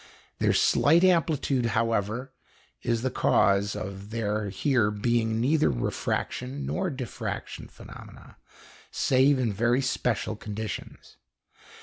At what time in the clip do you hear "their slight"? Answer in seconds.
0.39-1.03